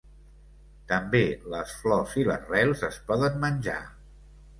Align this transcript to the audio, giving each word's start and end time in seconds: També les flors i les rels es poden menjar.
També 0.91 1.19
les 1.55 1.73
flors 1.81 2.15
i 2.21 2.25
les 2.29 2.47
rels 2.53 2.81
es 2.89 2.97
poden 3.11 3.37
menjar. 3.45 3.77